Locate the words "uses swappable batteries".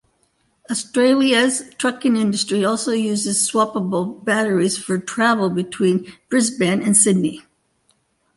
2.91-4.75